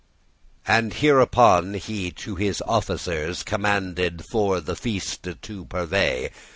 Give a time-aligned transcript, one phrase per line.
[0.67, 6.29] And hereupon he to his officers Commanded for the feaste to purvey.